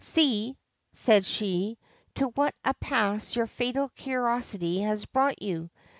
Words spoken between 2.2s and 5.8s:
what a pass your fatal curiosity has brought you